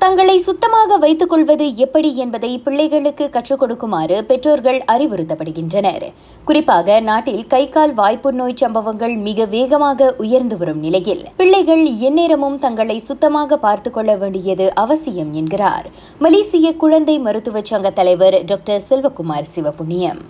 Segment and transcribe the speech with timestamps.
[0.00, 6.12] தங்களை சுத்தமாக வைத்துக் கொள்வது எப்படி என்பதை பிள்ளைகளுக்கு கற்றுக் கொடுக்குமாறு பெற்றோர்கள் அறிவுறுத்தப்படுகின்றனர்.
[6.44, 12.98] குறிப்பாக நாட்டில் கை கால் வாய்ப்பு நோய் சம்பவங்கள் மிக வேகமாக உயர்ந்து வரும் நிலையில் பிள்ளைகள் எந்நேரமும் தங்களை
[12.98, 15.90] சுத்தமாக பார்த்துக் கொள்ள வேண்டியது அவசியம் என்கிறார்.
[16.18, 20.20] மலேசிய குழந்தை மருத்துவ சங்க தலைவர் டாக்டர் செல்வகுமார் சிவபுண்ணியம்.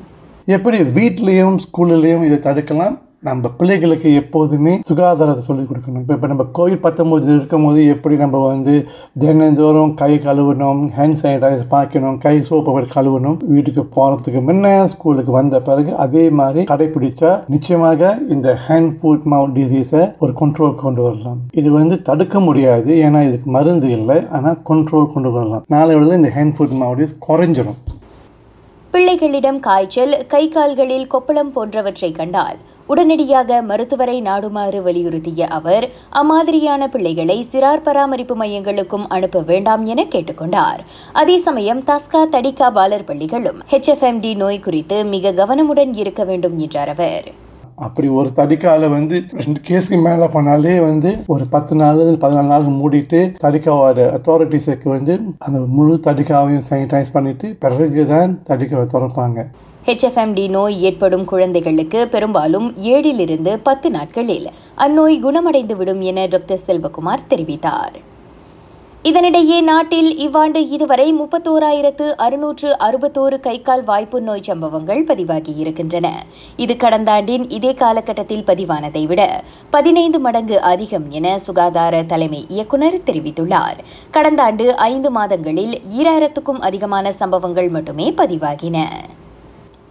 [0.47, 2.99] எப்படி வீட்லேயும் ஸ்கூல்லையும் இதை தடுக்கலாம்?
[3.23, 6.03] நம்ம பிள்ளைகளுக்கு எப்போதுமே சுகாதாரத்தை சொல்லிக் கொடுக்கணும்.
[6.05, 8.75] இப்போ இப்போ நம்ம கோவிட் பத்தொம்போது இருக்கும்போது எப்படி நம்ம வந்து
[9.23, 15.93] தினந்தோறும் கை கழுவணும் ஹேண்ட் சானிடைஸ் பார்க்கணும் கை சோப்பை கழுவணும் வீட்டுக்கு போகிறதுக்கு முன்ன ஸ்கூலுக்கு வந்த பிறகு
[15.97, 21.39] அதே மாதிரி கடைபிடிச்சா நிச்சயமாக இந்த ஹேண்ட் ஃபுட் மவுத் டிசீஸை ஒரு கண்ட்ரோல் கொண்டு வரலாம்.
[21.53, 25.65] இது வந்து தடுக்க முடியாது ஏன்னா இதுக்கு மருந்து இல்லை ஆனால் கண்ட்ரோல் கொண்டு வரலாம்.
[25.69, 27.81] நாளை இந்த ஹேண்ட் ஃபுட் மவுத் டிசீஸ் குறைஞ்சிரும்.
[28.93, 37.83] பிள்ளைகளிடம் காய்ச்சல் கை கால்களில் கொப்பளம் போன்றவற்றை கண்டால் உடனடியாக மருத்துவரை நாடுமாறு வலியுறுத்திய அவர் அம்மாதிரியான பிள்ளைகளை சிறார்
[37.83, 40.81] பராமரிப்பு மையங்களுக்கும் அனுப்ப வேண்டாம் என கேட்டுக்கொண்டார்.
[41.13, 47.40] அதே சமயம் தஸ்கா தடிகா பாலர் பள்ளிகளும் ஹெச்எஃப்எம்டி நோய் குறித்து மிக கவனமுடன் இருக்க வேண்டும் என்றார் அவர்.
[47.87, 53.21] அப்படி ஒரு தடிக்கால வந்து ரெண்டு கேஸுக்கு மேலே போனாலே வந்து ஒரு பத்து நாள் பதினாலு நாள் மூடிட்டு
[53.45, 55.15] தடிக்காவோட அத்தாரிட்டிஸுக்கு வந்து
[55.47, 59.39] அந்த முழு தடிக்காவையும் சானிடைஸ் பண்ணிட்டு பிறகு தான் தடிக்காவை திறப்பாங்க.
[59.87, 64.49] ஹெச்எஃப்எம்டி நோய் ஏற்படும் குழந்தைகளுக்கு பெரும்பாலும் ஏழிலிருந்து பத்து நாட்களில்
[64.85, 67.97] அந்நோய் குணமடைந்து விடும் என டாக்டர் செல்வகுமார் தெரிவித்தார்.
[69.05, 76.09] இதனிடையே நாட்டில் இவ்வாண்டு இதுவரை முப்பத்தோராயிரத்து அறுநூற்று அறுபத்தோரு கைகால் வாய்ப்பு நோய் சம்பவங்கள் பதிவாகியிருக்கின்றன
[76.57, 83.81] இது கடந்த ஆண்டின் இதே காலகட்டத்தில் பதிவானதை விட பதினைந்து மடங்கு அதிகம் என சுகாதார தலைமை இயக்குநர் தெரிவித்துள்ளார்.
[84.11, 88.79] கடந்த ஆண்டு ஐந்து மாதங்களில் ஈராயிரத்துக்கும் அதிகமான சம்பவங்கள் மட்டுமே பதிவாகின.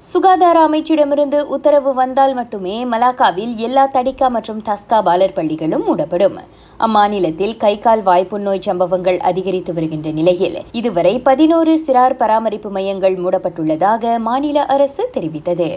[0.08, 6.38] சுகாதார அமைச்சிடமிருந்து உத்தரவு வந்தால் மட்டுமே மலாக்காவில் எல்லா தடிக்கா மற்றும் தஸ்கா பாலர் பள்ளிகளும் மூடப்படும்.
[6.86, 14.66] அம்மாநிலத்தில் கை கால் வாய்ப்புநோய் சம்பவங்கள் அதிகரித்து வருகின்ற நிலையில் இதுவரை பதினோரு சிறார் பராமரிப்பு மையங்கள் மூடப்பட்டுள்ளதாக மாநில
[14.66, 15.69] அரசு தெரிவித்தது.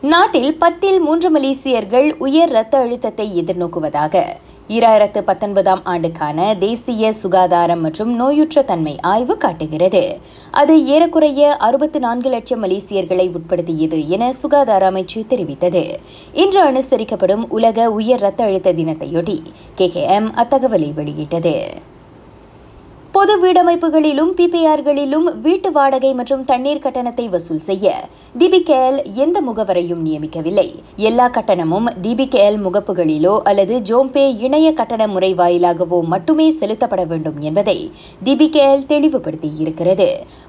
[0.00, 4.26] நாட்டில் பத்தில் மூன்று மலேசியர்கள் உயர் ரத்த அழுத்தத்தை எதிர்நோக்குவதாக
[4.70, 10.02] ஈராயிரத்து பத்தொன்பதாம் ஆண்டுக்கான தேசிய சுகாதாரம் மற்றும் நோயுற்ற தன்மை ஆய்வு காட்டுகிறது.
[10.50, 15.84] அது ஏறக்குறைய அறுபத்து நான்கு லட்சம் மலேசியர்களை உட்படுத்தியது என சுகாதார அமைச்சு தெரிவித்தது.
[16.32, 19.38] இன்று அனுசரிக்கப்படும் உலக உயர் ரத்த அழுத்த தினத்தையொட்டி
[19.76, 21.54] கேகேஎம் அத்தகவலை வெளியிட்டது.
[23.14, 27.86] பொது வீடமைப்புகளிலும் பிபிஆர்களிலும் வீட்டு வாடகை மற்றும் தண்ணீர் கட்டணத்தை வசூல் செய்ய
[28.40, 30.66] டிபிகேஎல் எந்த முகவரையும் நியமிக்கவில்லை.
[31.08, 37.76] எல்லா கட்டணமும் டிபிகேஎல் முகப்புகளிலோ அல்லது ஜோம்பே இணைய கட்டண முறை வாயிலாகவோ மட்டுமே செலுத்தப்பட வேண்டும் என்பதை
[38.28, 40.08] டிபிகேஎல் தெளிவுபடுத்தியிருக்கிறது.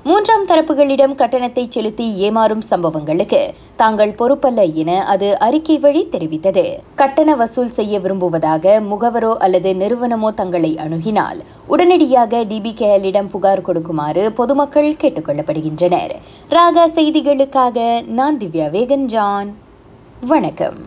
[0.10, 3.42] மூன்றாம் தரப்புகளிடம் கட்டணத்தை செலுத்தி ஏமாறும் சம்பவங்களுக்கு
[3.82, 6.66] தாங்கள் பொறுப்பல்ல என அது அறிக்கை வழி தெரிவித்தது.
[7.02, 11.42] கட்டண வசூல் செய்ய விரும்புவதாக முகவரோ அல்லது நிறுவனமோ தங்களை அணுகினால்
[11.74, 16.16] உடனடியாக டிபிகேஎல்லிடம் புகார் கொடுக்குமாறு பொதுமக்கள் கேட்டுக்கொள்ளப்படுகின்றனர்
[16.50, 17.78] ராகா செய்திகளுக்காக
[18.20, 19.52] நான் திவ்யா வேகன் ஜான்
[20.28, 20.82] வணக்கம்.